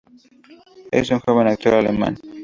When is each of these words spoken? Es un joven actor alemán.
Es 0.89 1.11
un 1.11 1.19
joven 1.19 1.45
actor 1.47 1.75
alemán. 1.75 2.17